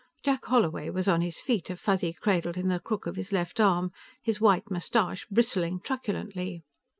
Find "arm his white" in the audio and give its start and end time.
3.59-4.71